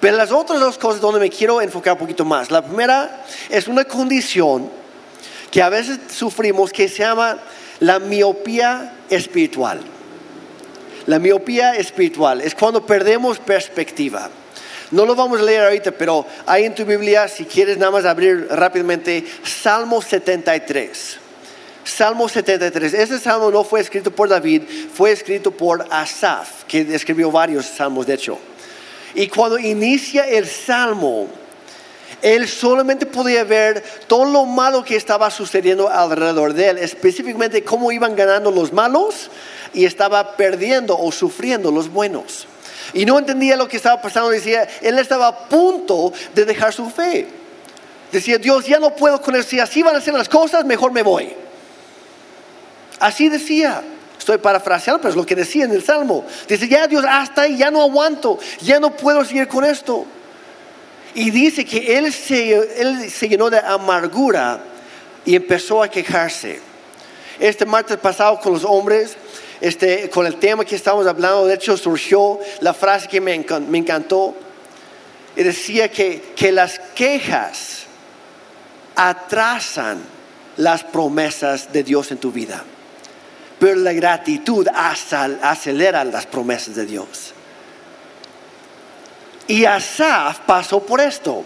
[0.00, 2.50] Pero las otras dos cosas donde me quiero enfocar un poquito más.
[2.50, 4.70] La primera es una condición
[5.50, 7.38] que a veces sufrimos que se llama
[7.80, 9.80] la miopía espiritual.
[11.06, 14.30] La miopía espiritual es cuando perdemos perspectiva.
[14.92, 18.04] No lo vamos a leer ahorita, pero hay en tu Biblia, si quieres nada más
[18.04, 21.18] abrir rápidamente, Salmo 73.
[21.82, 22.92] Salmo 73.
[22.92, 28.06] Ese salmo no fue escrito por David, fue escrito por Asaf, que escribió varios salmos,
[28.06, 28.38] de hecho.
[29.14, 31.26] Y cuando inicia el salmo,
[32.20, 37.92] él solamente podía ver todo lo malo que estaba sucediendo alrededor de él, específicamente cómo
[37.92, 39.30] iban ganando los malos
[39.72, 42.46] y estaba perdiendo o sufriendo los buenos.
[42.94, 46.90] Y no entendía lo que estaba pasando, decía, él estaba a punto de dejar su
[46.90, 47.26] fe.
[48.10, 50.92] Decía, Dios, ya no puedo con él, si así van a ser las cosas, mejor
[50.92, 51.32] me voy.
[53.00, 53.82] Así decía.
[54.22, 56.24] Estoy parafraseando, pero es lo que decía en el Salmo.
[56.46, 60.06] Dice, ya Dios, hasta ahí, ya no aguanto, ya no puedo seguir con esto.
[61.12, 64.60] Y dice que él se, él se llenó de amargura
[65.24, 66.60] y empezó a quejarse.
[67.40, 69.16] Este martes pasado con los hombres,
[69.62, 73.78] este, con el tema que estamos hablando, de hecho surgió la frase que me, me
[73.78, 74.34] encantó.
[75.36, 77.84] Y decía que, que las quejas
[78.96, 80.02] atrasan
[80.56, 82.64] las promesas de Dios en tu vida.
[83.60, 87.32] Pero la gratitud acelera las promesas de Dios.
[89.46, 91.44] Y Asaf pasó por esto.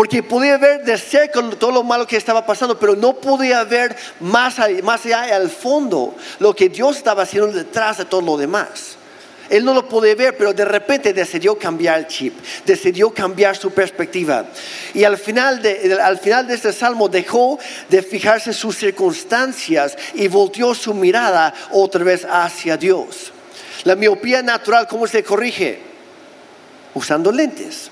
[0.00, 3.94] Porque podía ver de cerca todo lo malo que estaba pasando, pero no podía ver
[4.18, 8.38] más allá, más allá al fondo lo que Dios estaba haciendo detrás de todo lo
[8.38, 8.96] demás.
[9.50, 12.32] Él no lo podía ver, pero de repente decidió cambiar el chip,
[12.64, 14.46] decidió cambiar su perspectiva.
[14.94, 17.58] Y al final de, al final de este salmo dejó
[17.90, 23.34] de fijarse sus circunstancias y volteó su mirada otra vez hacia Dios.
[23.84, 25.78] La miopía natural, ¿cómo se corrige?
[26.94, 27.90] Usando lentes.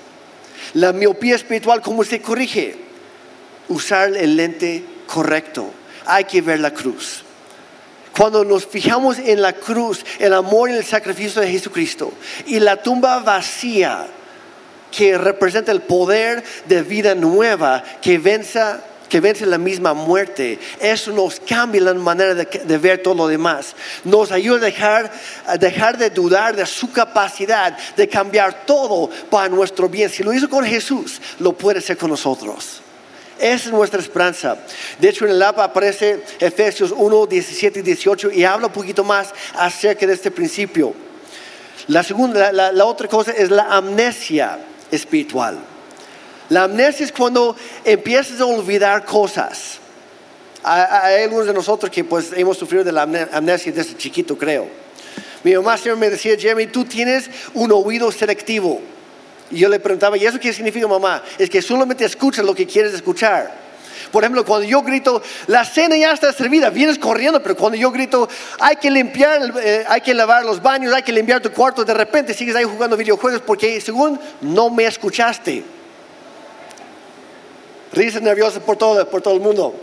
[0.73, 2.75] La miopía espiritual, ¿cómo se corrige?
[3.67, 5.71] Usar el lente correcto.
[6.05, 7.23] Hay que ver la cruz.
[8.15, 12.11] Cuando nos fijamos en la cruz, el amor y el sacrificio de Jesucristo
[12.47, 14.07] y la tumba vacía
[14.91, 18.61] que representa el poder de vida nueva que vence,
[19.09, 23.75] que vence la misma muerte, eso nos cambia la manera de, ver todo lo demás.
[24.03, 25.11] Nos ayuda a dejar,
[25.59, 30.09] dejar de dudar de su capacidad de cambiar todo para nuestro bien.
[30.09, 32.81] Si lo hizo con Jesús, lo puede hacer con nosotros.
[33.39, 34.57] Esa es nuestra esperanza.
[34.99, 39.03] De hecho, en el APA aparece Efesios 1, 17 y 18 y habla un poquito
[39.03, 40.93] más acerca de este principio.
[41.87, 44.59] La, segunda, la, otra cosa es la amnesia
[44.91, 45.57] espiritual.
[46.49, 49.77] La amnesia es cuando empiezas a olvidar cosas.
[50.63, 54.67] Hay, algunos de nosotros que pues hemos sufrido de la amnesia desde chiquito, creo.
[55.43, 58.81] Mi mamá siempre me decía, Jeremy, tú tienes un oído selectivo.
[59.51, 61.23] Y yo le preguntaba, ¿y eso qué significa, mamá?
[61.37, 63.69] Es que solamente escuchas lo que quieres escuchar.
[64.11, 67.91] Por ejemplo, cuando yo grito, la cena ya está servida, vienes corriendo, pero cuando yo
[67.91, 68.27] grito,
[68.59, 71.93] hay que limpiar, eh, hay que lavar los baños, hay que limpiar tu cuarto, de
[71.93, 75.78] repente sigues ahí jugando videojuegos porque según no me escuchaste.
[77.93, 79.75] Risas nerviosas por todo, por todo el mundo.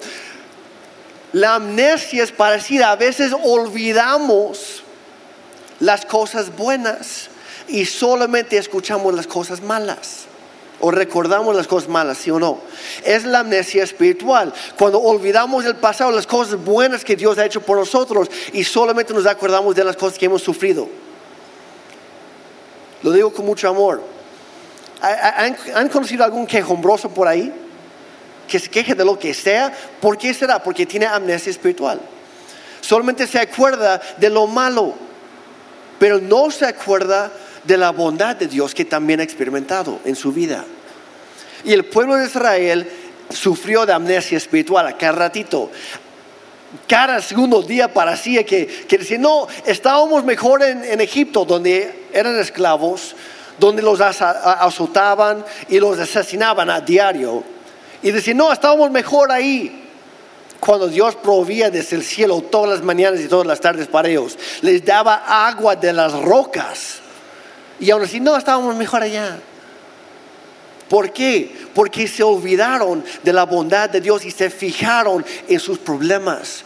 [1.33, 4.83] La amnesia es parecida, a veces olvidamos
[5.81, 7.29] las cosas buenas
[7.69, 10.27] y solamente escuchamos las cosas malas.
[10.79, 12.61] O recordamos las cosas malas, sí o no.
[13.03, 14.53] Es la amnesia espiritual.
[14.79, 19.15] Cuando olvidamos el pasado, las cosas buenas que Dios ha hecho por nosotros y solamente
[19.15, 20.87] nos acordamos de las cosas que hemos sufrido.
[23.03, 24.03] Lo digo con mucho amor.
[25.01, 27.53] ¿Han, conocido algún quejumbroso por ahí?
[28.49, 29.73] Que se queje de lo que sea.
[30.01, 30.63] ¿Por qué será?
[30.63, 32.01] Porque tiene amnesia espiritual.
[32.81, 34.95] Solamente se acuerda de lo malo,
[35.99, 37.33] pero no se acuerda
[37.65, 40.65] de la bondad de Dios que también ha experimentado en su vida.
[41.65, 42.89] Y el pueblo de Israel
[43.31, 45.71] sufrió de amnesia espiritual a cada ratito.
[46.87, 53.17] Cada segundo día parecía que, que decía, no, estábamos mejor en, Egipto, donde eran esclavos,
[53.59, 57.56] donde los azotaban y los asesinaban a diario.
[58.03, 59.85] Y decía, no, estábamos mejor ahí
[60.61, 64.39] cuando Dios proveía desde el cielo todas las mañanas y todas las tardes para ellos.
[64.63, 67.01] Les daba agua de las rocas.
[67.79, 69.39] Y aún así, no, estábamos mejor allá.
[70.89, 71.69] ¿Por qué?
[71.75, 76.65] Porque se olvidaron de la bondad de Dios y se fijaron en sus problemas.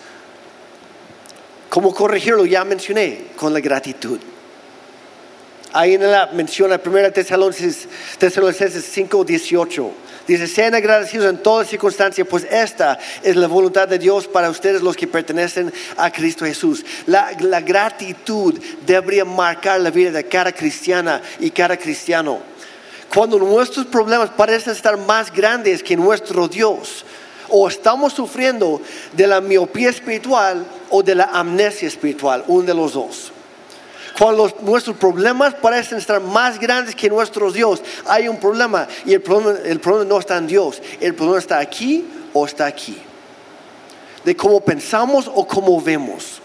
[1.68, 2.44] ¿Cómo corregirlo?
[2.44, 4.18] Ya mencioné, con la gratitud.
[5.72, 9.90] Ahí en la menciona 1 Tesalonicenses, Tesalonicenses 5, 18.
[10.26, 14.82] Dice, sean agradecidos en toda circunstancia, pues esta es la voluntad de Dios para ustedes
[14.82, 16.84] los que pertenecen a Cristo Jesús.
[17.06, 22.40] La, la gratitud debería marcar la vida de cada cristiana y cada cristiano.
[23.12, 27.04] Cuando nuestros problemas parecen estar más grandes que nuestro Dios,
[27.48, 28.80] o estamos sufriendo
[29.12, 33.32] de la miopía espiritual o de la amnesia espiritual, uno de los dos.
[34.20, 39.14] Cuando los- nuestros problemas parecen estar más grandes que nuestro Dios, hay un problema y
[39.14, 42.98] el problema, el problema no está en Dios, el problema está aquí o está aquí.
[44.22, 46.42] De cómo pensamos o cómo vemos.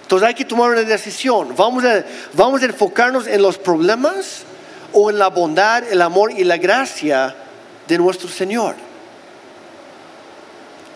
[0.00, 1.54] Entonces hay que tomar una decisión.
[1.54, 4.44] ¿Vamos a, vamos a enfocarnos en los problemas
[4.94, 7.36] o en la bondad, el amor y la gracia
[7.86, 8.76] de nuestro Señor?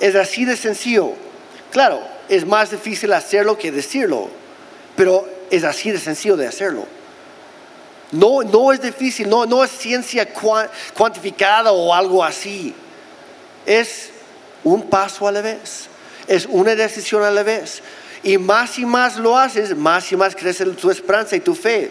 [0.01, 1.13] Es así de sencillo.
[1.71, 4.41] Claro, es más difícil hacerlo que decirlo,
[4.97, 6.87] pero es así de sencillo de hacerlo.
[8.11, 12.75] No, no es difícil, no, no es ciencia cua- cuantificada o algo así.
[13.65, 14.11] Es
[14.65, 15.87] un paso a la vez,
[16.29, 17.83] es una decisión a la vez.
[18.23, 21.91] Y más y más lo haces, más y más crece tu esperanza y tu fe.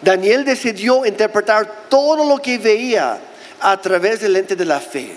[0.00, 3.18] Daniel decidió interpretar todo lo que veía
[3.60, 5.14] a través del lente de la fe.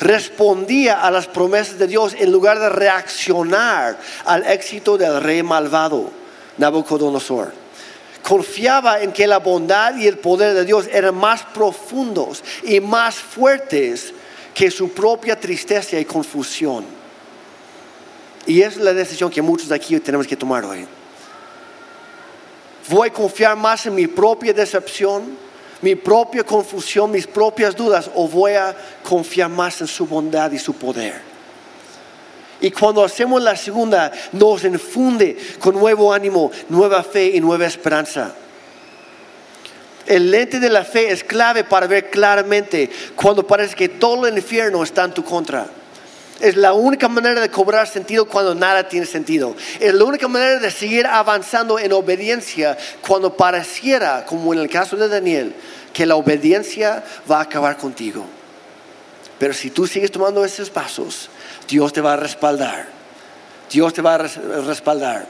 [0.00, 6.10] Respondía a las promesas de Dios en lugar de reaccionar al éxito del rey malvado,
[6.56, 7.52] Nabucodonosor.
[8.22, 13.16] Confiaba en que la bondad y el poder de Dios eran más profundos y más
[13.16, 14.14] fuertes
[14.54, 16.84] que su propia tristeza y confusión.
[18.46, 20.86] Y es la decisión que muchos de aquí tenemos que tomar hoy.
[22.88, 25.36] Voy a confiar más en mi propia decepción,
[25.82, 30.58] mi propia confusión, mis propias dudas, o voy a confiar más en su bondad y
[30.58, 31.30] su poder.
[32.60, 38.34] Y cuando hacemos la segunda, nos infunde con nuevo ánimo, nueva fe y nueva esperanza.
[40.06, 44.36] El lente de la fe es clave para ver claramente cuando parece que todo el
[44.36, 45.66] infierno está en tu contra.
[46.40, 49.54] Es la única manera de cobrar sentido cuando nada tiene sentido.
[49.78, 54.96] Es la única manera de seguir avanzando en obediencia cuando pareciera, como en el caso
[54.96, 55.54] de Daniel,
[55.92, 58.24] que la obediencia va a acabar contigo.
[59.38, 61.28] Pero si tú sigues tomando esos pasos,
[61.68, 62.86] Dios te va a respaldar.
[63.70, 65.26] Dios te va a res- respaldar.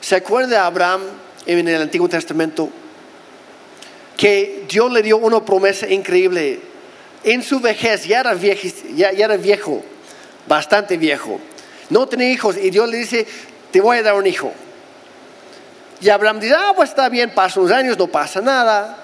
[0.00, 1.02] ¿Se acuerda de Abraham
[1.46, 2.68] en el Antiguo Testamento?
[4.16, 6.60] Que Dios le dio una promesa increíble.
[7.24, 8.34] En su vejez ya era,
[9.36, 9.82] viejo,
[10.46, 11.40] bastante viejo.
[11.90, 13.26] No tenía hijos y Dios le dice,
[13.70, 14.52] te voy a dar un hijo.
[16.00, 18.96] Y Abraham dice, ah, pues está bien, pasan unos años, no pasa nada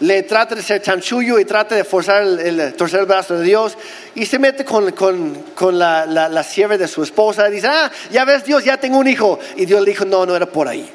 [0.00, 3.76] le trata de ser chanchullo y trata de forzar el, torcer el brazo de Dios
[4.14, 7.66] y se mete con, con- con la, la, la sierva de su esposa y dice,
[7.66, 9.40] ah, ya ves Dios, ya tengo un hijo.
[9.56, 10.88] Y Dios le dijo, no, no era por ahí.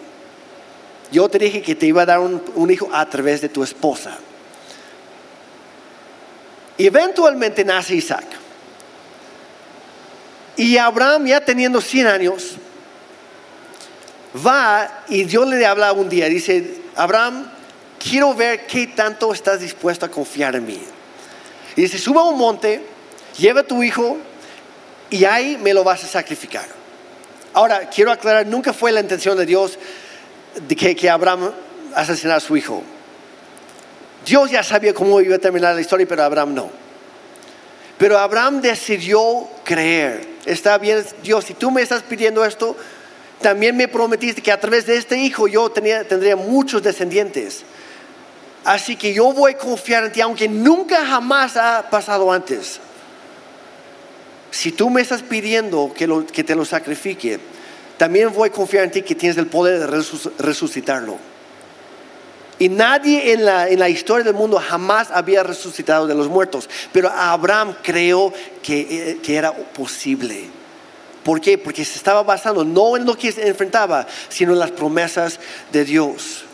[1.12, 3.62] Yo te dije que te iba a dar un, un hijo a través de tu
[3.62, 4.18] esposa.
[6.78, 8.26] Y eventualmente nace Isaac.
[10.56, 12.56] Y Abraham ya teniendo 100 años,
[14.46, 17.50] va y Dios le habla un día, dice, Abraham,
[18.00, 20.80] quiero ver qué tanto estás dispuesto a confiar en mí.
[21.76, 22.84] Y dice, suba a un monte,
[23.38, 24.18] lleva a tu hijo
[25.10, 26.66] y ahí me lo vas a sacrificar.
[27.54, 29.78] Ahora, quiero aclarar, nunca fue la intención de Dios
[30.68, 31.52] de que, que Abraham
[31.96, 32.84] asesinara a su hijo.
[34.26, 36.70] Dios ya sabía cómo iba a terminar la historia, pero Abraham no.
[37.98, 40.28] Pero Abraham decidió creer.
[40.46, 42.76] Está bien, Dios, si tú me estás pidiendo esto,
[43.42, 47.64] también me prometiste que a través de este hijo yo tendría muchos descendientes.
[48.66, 52.80] Así que yo voy a confiar en ti, aunque nunca jamás ha pasado antes.
[54.52, 57.40] Si tú me estás pidiendo que, te lo sacrifique,
[57.98, 59.88] también voy a confiar en ti que tienes el poder de
[60.40, 61.18] resucitarlo.
[62.64, 66.70] Y nadie en la, en la historia del mundo jamás había resucitado de los muertos.
[66.94, 70.46] Pero Abraham creó que, eh, que era posible.
[71.26, 71.58] ¿Por qué?
[71.58, 75.42] Porque se estaba basando no en lo que se enfrentaba, sino en las promesas
[75.74, 76.46] de Dios.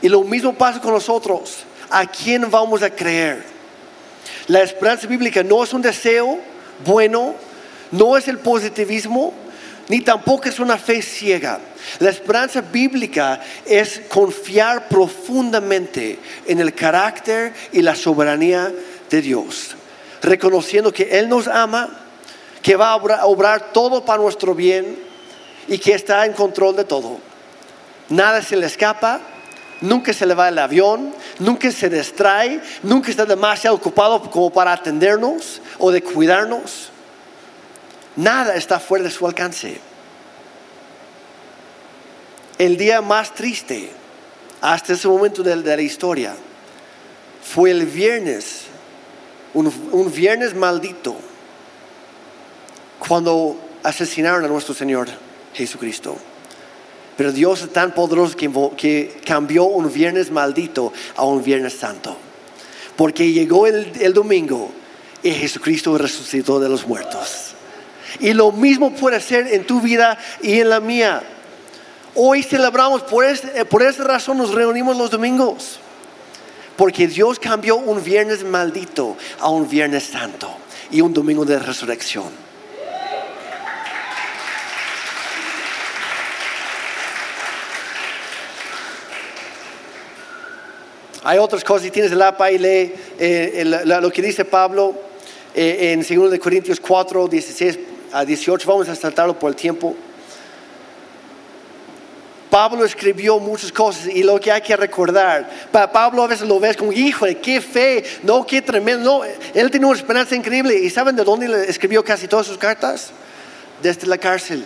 [0.00, 1.64] Y lo mismo pasa con nosotros.
[1.90, 3.44] ¿A quién vamos a creer?
[4.46, 6.38] La esperanza bíblica no es un deseo
[6.86, 7.34] bueno,
[7.90, 9.34] no es el positivismo,
[9.88, 11.58] ni tampoco es una fe ciega.
[11.98, 18.72] La esperanza bíblica es confiar profundamente en el carácter y la soberanía
[19.10, 19.76] de Dios,
[20.22, 21.88] reconociendo que Él nos ama,
[22.62, 24.96] que va a obra- a obrar todo para nuestro bien
[25.66, 27.18] y que está en control de todo.
[28.08, 29.20] Nada se le escapa,
[29.80, 34.72] nunca se le va el avión, nunca se distrae, nunca está demasiado ocupado como para
[34.72, 36.91] atendernos o de cuidarnos.
[38.16, 39.78] Nada está fuera de su alcance.
[42.58, 43.90] El día más triste
[44.60, 46.34] hasta ese momento de, la historia
[47.42, 48.64] fue el viernes,
[49.54, 51.16] un viernes maldito,
[52.98, 55.08] cuando asesinaron a nuestro Señor
[55.54, 56.16] Jesucristo.
[57.16, 62.16] Pero Dios es tan poderoso que, cambió un viernes maldito a un viernes santo.
[62.96, 64.70] Porque llegó el, domingo
[65.22, 67.51] y Jesucristo resucitó de los muertos.
[68.20, 71.22] Y lo mismo puede ser en tu vida y en la mía.
[72.14, 73.24] Hoy celebramos, por,
[73.68, 75.78] por esa razón nos reunimos los domingos.
[76.76, 80.50] Porque Dios cambió un viernes maldito a un viernes santo
[80.90, 82.42] y un domingo de resurrección.
[91.24, 94.94] Hay otras cosas, si tienes el APA y lee eh, lo que dice Pablo
[95.54, 97.78] eh, en 2 Corintios 4, 16
[98.12, 99.94] a 18, vamos a saltarlo por el tiempo.
[102.50, 106.60] Pablo escribió muchas cosas y lo que hay que recordar, para Pablo a veces lo
[106.60, 110.74] ves como, híjole, qué fe, no, qué tremendo, no, él tiene una esperanza increíble.
[110.74, 113.10] ¿Y saben de dónde escribió casi todas sus cartas?
[113.82, 114.64] Desde la cárcel,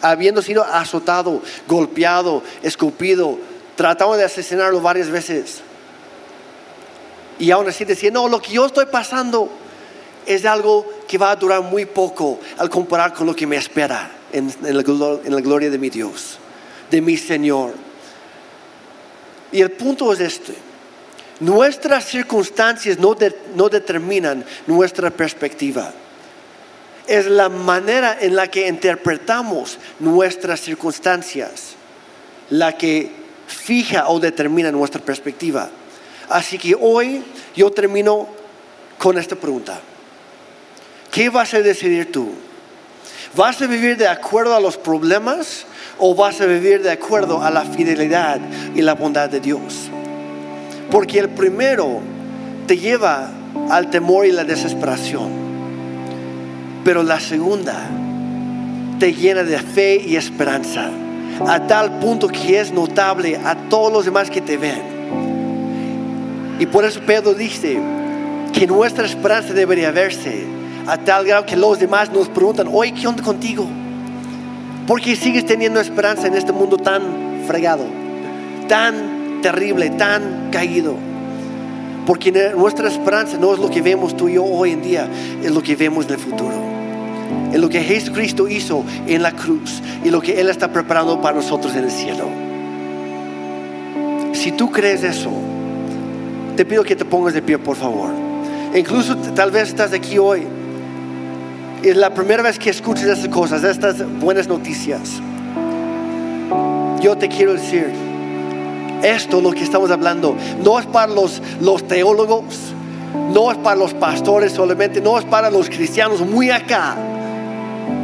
[0.00, 3.38] habiendo sido azotado, golpeado, escupido,
[3.80, 5.62] Tratamos de asesinarlo varias veces.
[7.38, 9.48] Y aún así decía, no, lo que yo estoy pasando
[10.26, 14.08] es algo que va a durar muy poco al comparar con lo que me espera
[14.32, 16.38] en, la, gloria de mi Dios,
[16.88, 17.74] de mi Señor.
[19.50, 20.54] Y el punto es este.
[21.40, 23.16] Nuestras circunstancias no,
[23.56, 25.92] no determinan nuestra perspectiva.
[27.08, 31.74] Es la manera en la que interpretamos nuestras circunstancias
[32.50, 33.10] la que
[33.48, 35.70] fija o determina nuestra perspectiva.
[36.28, 37.24] Así que hoy
[37.56, 38.28] yo termino
[38.96, 39.80] con esta pregunta.
[41.10, 42.30] ¿Qué vas a decidir tú?
[43.36, 45.66] ¿Vas a vivir de acuerdo a los problemas
[45.98, 48.40] o vas a vivir de acuerdo a la fidelidad
[48.74, 49.90] y la bondad de Dios?
[50.90, 52.00] Porque el primero
[52.66, 53.30] te lleva
[53.70, 55.30] al temor y la desesperación,
[56.84, 57.76] pero la segunda
[58.98, 60.90] te llena de fe y esperanza
[61.46, 64.82] a tal punto que es notable a todos los demás que te ven.
[66.58, 67.78] Y por eso Pedro dice
[68.52, 70.59] que nuestra esperanza debería verse
[70.90, 73.64] a tal grado que los demás nos preguntan, oye, ¿qué onda contigo?
[74.88, 77.84] ¿Por qué sigues teniendo esperanza en este mundo tan fregado,
[78.66, 80.96] tan terrible, tan caído?
[82.06, 85.08] Porque nuestra esperanza no es lo que vemos tú y yo hoy en día,
[85.44, 86.70] es lo que vemos en el futuro
[87.52, 91.36] en lo que Jesucristo hizo en la cruz y lo que Él está preparando para
[91.36, 92.24] nosotros en el cielo.
[94.32, 95.30] Si tú crees eso,
[96.56, 98.10] te pido que te pongas de pie, por favor.
[98.74, 100.46] incluso tal vez estás aquí hoy.
[101.82, 105.00] Es la primera vez que escuchas estas cosas, estas buenas noticias.
[107.00, 107.90] Yo te quiero decir,
[109.02, 112.74] esto lo que estamos hablando no es para los, los teólogos,
[113.32, 116.96] no es para los pastores solamente, no es para los cristianos muy acá.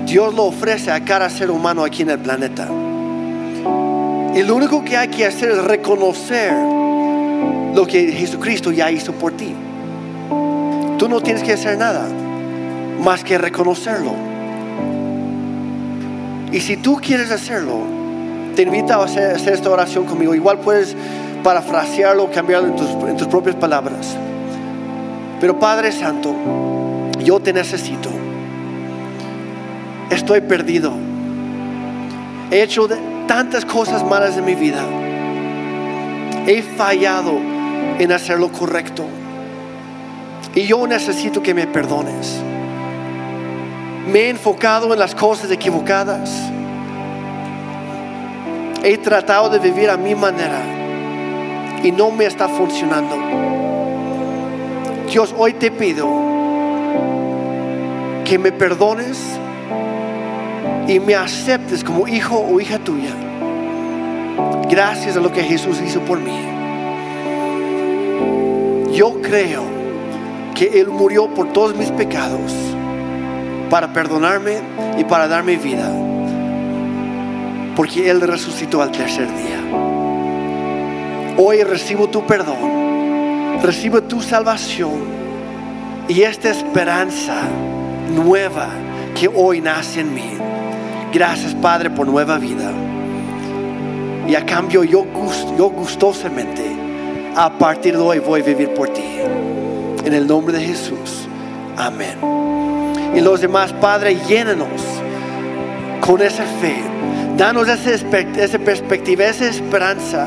[0.06, 2.68] Dios lo ofrece a cada ser humano aquí en el planeta.
[4.34, 6.54] Y lo único que hay que hacer es reconocer
[7.74, 9.54] lo que Jesucristo ya hizo por ti.
[10.98, 12.08] Tú no tienes que hacer nada
[13.00, 14.12] más que reconocerlo.
[16.52, 17.78] Y si tú quieres hacerlo,
[18.54, 20.34] te invito a hacer, esta oración conmigo.
[20.34, 20.96] Igual puedes
[21.42, 24.16] parafrasearlo, cambiarlo en tus, en tus propias palabras.
[25.40, 26.34] Pero Padre Santo,
[27.22, 28.10] yo te necesito
[30.10, 30.92] estoy perdido.
[32.50, 32.88] He hecho
[33.26, 34.82] tantas cosas malas en mi vida.
[36.46, 37.38] He fallado
[37.98, 39.04] en hacer lo correcto.
[40.54, 42.40] Y yo necesito que me perdones.
[44.06, 46.30] Me he enfocado en las cosas equivocadas.
[48.84, 50.60] He tratado de vivir a mi manera
[51.82, 53.16] y no me está funcionando.
[55.10, 56.06] Dios, hoy te pido
[58.24, 59.18] que me perdones
[60.86, 63.10] y me aceptes como hijo o hija tuya.
[64.70, 66.38] Gracias a lo que Jesús hizo por mí.
[68.92, 69.64] Yo creo
[70.54, 72.75] que Él murió por todos mis pecados
[73.70, 74.58] para perdonarme
[74.98, 75.90] y para darme vida.
[77.74, 79.60] Porque Él resucitó al tercer día.
[81.38, 85.16] Hoy recibo tu perdón, recibo tu salvación
[86.08, 87.42] y esta esperanza
[88.14, 88.68] nueva
[89.18, 90.38] que hoy nace en mí.
[91.12, 92.72] Gracias, Padre, por nueva vida.
[94.28, 95.06] Y a cambio, yo,
[95.56, 96.64] yo gustosamente,
[97.36, 99.04] a partir de hoy, voy a vivir por ti.
[100.04, 101.28] En el nombre de Jesús.
[101.76, 102.16] Amén.
[103.16, 103.72] Y los demás.
[103.72, 104.82] Padre, llénanos
[106.00, 106.76] con esa fe.
[107.36, 110.26] Danos esa, esa perspectiva, esa esperanza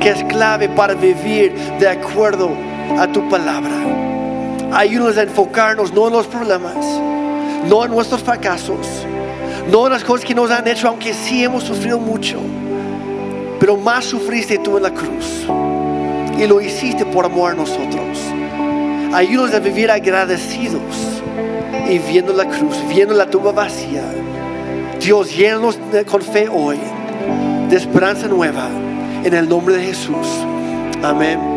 [0.00, 2.50] que es clave para vivir de acuerdo
[2.98, 3.72] a tu palabra.
[4.72, 6.76] Ayúdanos a enfocarnos no en los problemas,
[7.68, 9.06] no en nuestros fracasos,
[9.70, 12.38] no en las cosas que nos han hecho, aunque sí hemos sufrido mucho.
[13.58, 15.46] Pero más sufriste tú en la cruz
[16.38, 18.18] y lo hiciste por amor a nosotros.
[19.12, 21.05] Ayúdanos a vivir agradecidos
[21.88, 24.02] y viendo la cruz, viendo la tumba vacía.
[25.00, 25.78] Dios, llénanos
[26.10, 26.78] con fe hoy,
[27.68, 28.68] de esperanza nueva,
[29.24, 30.26] en el nombre de Jesús.
[31.02, 31.55] Amén.